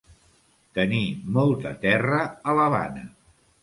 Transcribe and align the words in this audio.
Tenir 0.77 1.03
molta 1.37 1.77
terra 1.87 2.21
a 2.31 2.61
l'Havana. 2.61 3.09